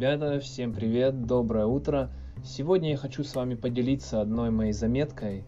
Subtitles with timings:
[0.00, 2.08] Ребята, всем привет, доброе утро.
[2.42, 5.44] Сегодня я хочу с вами поделиться одной моей заметкой,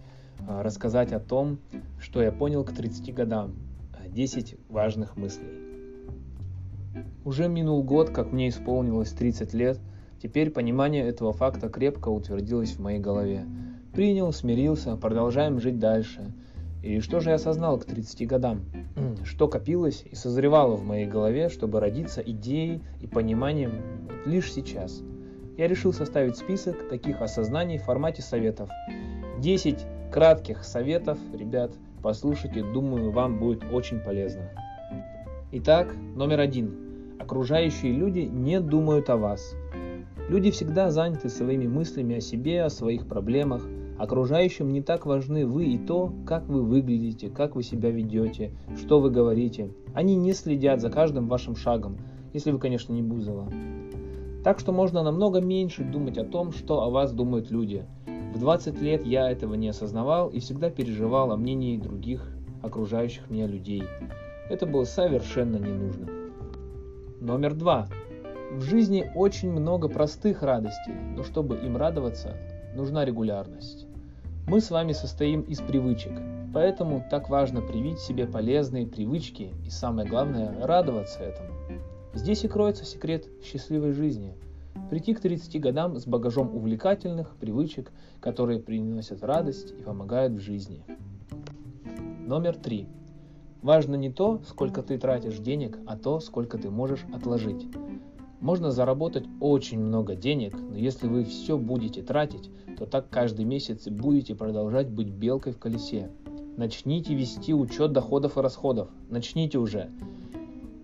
[0.46, 1.58] а, рассказать о том,
[1.98, 3.54] что я понял к 30 годам.
[4.06, 5.48] 10 важных мыслей.
[7.24, 9.80] Уже минул год, как мне исполнилось 30 лет.
[10.22, 13.46] Теперь понимание этого факта крепко утвердилось в моей голове.
[13.94, 16.30] Принял, смирился, продолжаем жить дальше.
[16.82, 18.62] И что же я осознал к 30 годам?
[19.24, 25.00] Что копилось и созревало в моей голове, чтобы родиться идеей и пониманием лишь сейчас?
[25.56, 28.68] Я решил составить список таких осознаний в формате советов.
[29.38, 34.50] 10 кратких советов, ребят, послушайте, думаю, вам будет очень полезно.
[35.52, 37.14] Итак, номер один.
[37.20, 39.54] Окружающие люди не думают о вас.
[40.28, 43.62] Люди всегда заняты своими мыслями о себе, о своих проблемах–
[44.02, 48.98] Окружающим не так важны вы и то, как вы выглядите, как вы себя ведете, что
[48.98, 49.70] вы говорите.
[49.94, 51.98] Они не следят за каждым вашим шагом,
[52.32, 53.48] если вы, конечно, не Бузова.
[54.42, 57.86] Так что можно намного меньше думать о том, что о вас думают люди.
[58.34, 62.28] В 20 лет я этого не осознавал и всегда переживал о мнении других
[62.60, 63.84] окружающих меня людей.
[64.50, 66.08] Это было совершенно не нужно.
[67.20, 67.86] Номер два.
[68.50, 72.36] В жизни очень много простых радостей, но чтобы им радоваться,
[72.74, 73.86] нужна регулярность.
[74.46, 76.20] Мы с вами состоим из привычек,
[76.52, 81.50] поэтому так важно привить себе полезные привычки и самое главное радоваться этому.
[82.12, 84.34] Здесь и кроется секрет счастливой жизни.
[84.90, 90.84] Прийти к 30 годам с багажом увлекательных привычек, которые приносят радость и помогают в жизни.
[92.26, 92.88] Номер три.
[93.62, 97.68] Важно не то, сколько ты тратишь денег, а то, сколько ты можешь отложить.
[98.42, 103.86] Можно заработать очень много денег, но если вы все будете тратить, то так каждый месяц
[103.86, 106.10] будете продолжать быть белкой в колесе.
[106.56, 108.88] Начните вести учет доходов и расходов.
[109.08, 109.90] Начните уже.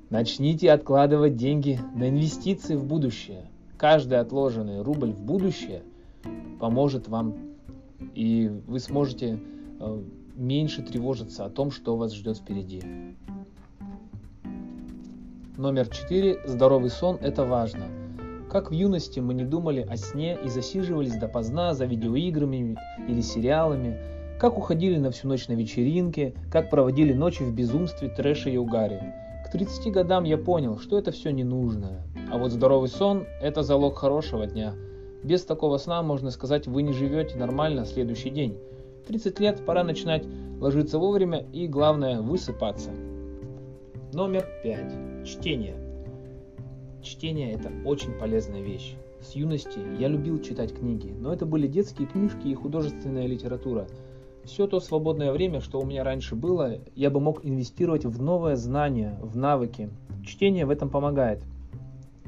[0.08, 3.50] Начните откладывать деньги на инвестиции в будущее.
[3.76, 5.82] Каждый отложенный рубль в будущее
[6.60, 7.34] поможет вам,
[8.14, 9.40] и вы сможете
[9.80, 10.02] э,
[10.36, 12.82] меньше тревожиться о том, что вас ждет впереди.
[15.58, 16.42] Номер 4.
[16.44, 17.86] Здоровый сон– это важно.
[18.48, 22.76] Как в юности мы не думали о сне и засиживались допоздна за видеоиграми
[23.08, 23.98] или сериалами,
[24.38, 29.16] как уходили на всю ночь на вечеринке, как проводили ночи в безумстве, трэше и угаре.
[29.44, 32.04] К 30 годам я понял, что это все не нужно.
[32.30, 34.74] А вот здоровый сон– это залог хорошего дня.
[35.24, 38.56] Без такого сна, можно сказать, вы не живете нормально следующий день.
[39.08, 40.22] 30 лет пора начинать
[40.60, 42.90] ложиться вовремя и, главное, высыпаться.
[44.14, 45.26] Номер 5.
[45.26, 45.76] Чтение.
[47.02, 48.96] Чтение– это очень полезная вещь.
[49.20, 53.86] С юности я любил читать книги, но это были детские книжки и художественная литература.
[54.44, 58.56] Все то свободное время, что у меня раньше было, я бы мог инвестировать в новое
[58.56, 59.90] знание, в навыки.
[60.24, 61.42] Чтение в этом помогает.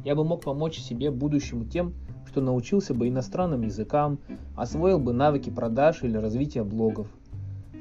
[0.05, 1.95] Я бы мог помочь себе будущему тем,
[2.27, 4.19] что научился бы иностранным языкам,
[4.55, 7.09] освоил бы навыки продаж или развития блогов.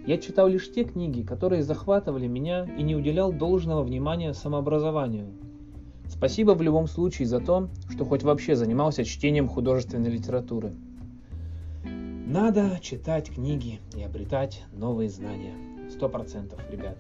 [0.10, 5.28] Я читал лишь те книги, которые захватывали меня и не уделял должного внимания самообразованию.
[6.08, 10.74] Спасибо в любом случае за то, что хоть вообще занимался чтением художественной литературы.
[11.86, 15.54] Надо читать книги и обретать новые знания.
[15.92, 16.98] Сто процентов, ребят.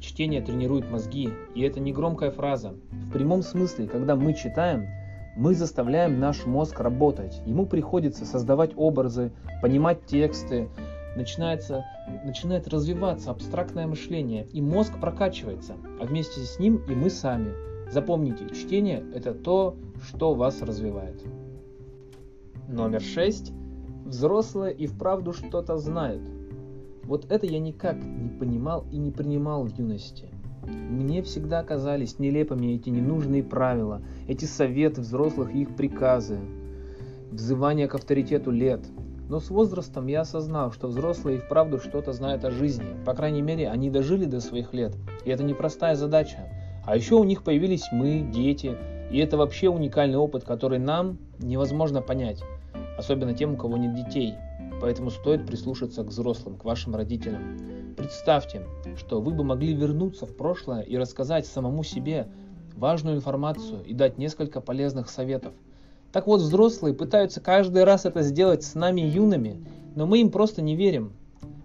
[0.00, 2.74] Чтение тренирует мозги, и это не громкая фраза.
[2.90, 4.88] В прямом смысле, когда мы читаем,
[5.36, 7.40] мы заставляем наш мозг работать.
[7.46, 9.30] Ему приходится создавать образы,
[9.62, 10.68] понимать тексты,
[11.16, 11.84] начинается,
[12.24, 17.52] начинает развиваться абстрактное мышление, и мозг прокачивается, а вместе с ним и мы сами.
[17.90, 21.22] Запомните, чтение– это то, что вас развивает.
[22.68, 23.52] Номер шесть.
[24.04, 26.22] Взрослые и вправду что-то знают.
[27.04, 30.28] Вот это я никак не понимал и не принимал в юности.
[30.64, 36.38] Мне всегда казались нелепыми эти ненужные правила, эти советы взрослых и их приказы,
[37.30, 38.80] взывание к авторитету лет–
[39.30, 42.96] но с возрастом я осознал, что взрослые и вправду что-то знают о жизни.
[43.06, 44.96] По крайней мере, они дожили до своих лет.
[45.24, 46.48] И это непростая задача.
[46.84, 48.76] А еще у них появились мы, дети.
[49.12, 52.42] И это вообще уникальный опыт, который нам невозможно понять.
[52.98, 54.34] Особенно тем, у кого нет детей.
[54.80, 57.94] Поэтому стоит прислушаться к взрослым, к вашим родителям.
[57.96, 58.66] Представьте,
[58.96, 62.26] что вы бы могли вернуться в прошлое и рассказать самому себе
[62.74, 65.52] важную информацию и дать несколько полезных советов–
[66.12, 69.64] так вот, взрослые пытаются каждый раз это сделать с нами юными,
[69.94, 71.12] но мы им просто не верим.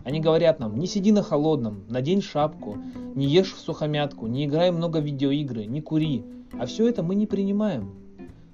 [0.04, 2.78] Они говорят нам, не сиди на холодном, надень шапку,
[3.16, 6.24] не ешь в сухомятку, не играй много в видеоигры, не кури.
[6.60, 7.96] А все это мы не принимаем.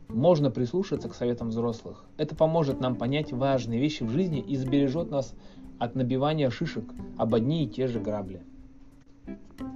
[0.07, 2.05] Можно прислушаться к советам взрослых.
[2.17, 5.33] Это поможет нам понять важные вещи в жизни и сбережет нас
[5.77, 6.85] от набивания шишек
[7.17, 8.41] об одни и те же грабли.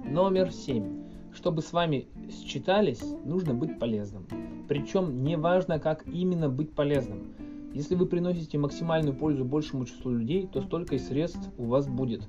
[0.04, 1.02] Номер семь.
[1.34, 4.26] Чтобы с вами считались, нужно быть полезным.
[4.68, 7.34] Причем не важно, как именно быть полезным.
[7.72, 12.22] Если вы приносите максимальную пользу большему числу людей, то столько и средств у вас будет.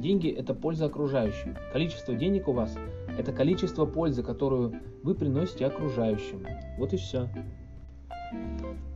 [0.00, 1.56] Деньги– это польза окружающим.
[1.72, 2.74] Количество денег у вас–
[3.18, 6.44] это количество пользы, которую вы приносите окружающим.
[6.78, 7.28] Вот и все.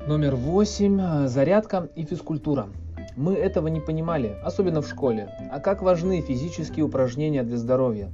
[0.07, 1.27] Номер восемь.
[1.27, 2.69] Зарядка и физкультура.
[3.17, 5.29] Мы этого не понимали, особенно в школе.
[5.53, 8.11] А как важны физические упражнения для здоровья?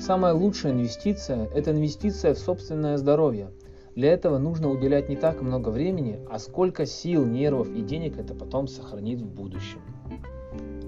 [0.00, 3.50] Самая лучшая инвестиция– это инвестиция в собственное здоровье–
[3.96, 8.34] для этого нужно уделять не так много времени, а сколько сил, нервов и денег это
[8.34, 9.80] потом сохранит в будущем.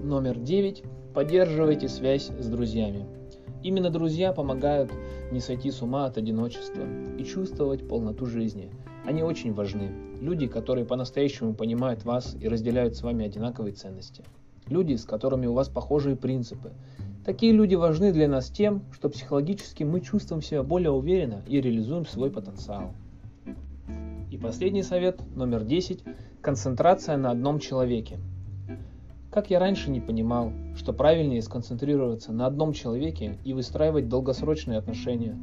[0.03, 0.83] Номер 9.
[1.15, 3.07] Поддерживайте связь с друзьями.
[3.63, 4.91] Именно друзья помогают
[5.31, 6.83] не сойти с ума от одиночества
[7.17, 8.71] и чувствовать полноту жизни.
[9.05, 9.89] Они очень важны.
[10.21, 14.23] Люди, которые по-настоящему понимают вас и разделяют с вами одинаковые ценности.
[14.67, 16.73] Люди, с которыми у вас похожие принципы.
[17.25, 22.05] Такие люди важны для нас тем, что психологически мы чувствуем себя более уверенно и реализуем
[22.05, 22.93] свой потенциал.
[24.31, 26.03] И последний совет, номер 10.
[26.41, 28.19] Концентрация на одном человеке.
[29.31, 35.37] Как я раньше не понимал, что правильнее сконцентрироваться на одном человеке и выстраивать долгосрочные отношения,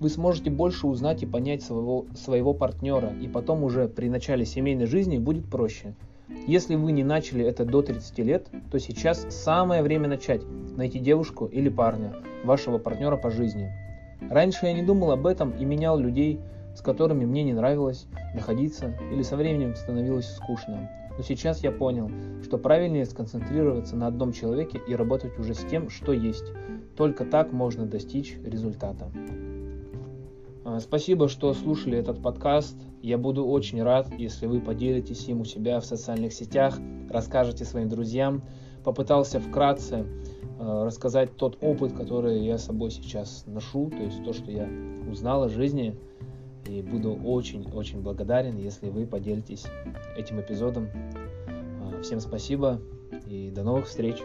[0.00, 4.86] вы сможете больше узнать и понять своего, своего партнера, и потом уже при начале семейной
[4.86, 5.94] жизни будет проще–
[6.46, 10.42] если вы не начали это до 30 лет, то сейчас самое время начать,
[10.76, 13.72] найти девушку или парня, вашего партнера по жизни.
[14.28, 16.40] Раньше я не думал об этом и менял людей,
[16.74, 20.90] с которыми мне не нравилось находиться или со временем становилось скучно.
[21.16, 22.10] Но сейчас я понял,
[22.42, 26.52] что правильнее сконцентрироваться на одном человеке и работать уже с тем, что есть.
[26.96, 29.10] Только так можно достичь результата.
[30.80, 32.76] Спасибо, что слушали этот подкаст.
[33.02, 36.78] Я буду очень рад, если вы поделитесь им у себя в социальных сетях,
[37.10, 38.42] расскажете своим друзьям.
[38.82, 40.06] Попытался вкратце
[40.58, 44.68] э, рассказать тот опыт, который я с собой сейчас ношу, то есть то, что я
[45.10, 45.98] узнал о жизни.
[46.66, 49.66] И буду очень-очень благодарен, если вы поделитесь
[50.16, 50.88] этим эпизодом.
[51.46, 52.80] Э, всем спасибо
[53.26, 54.18] и до новых встреч!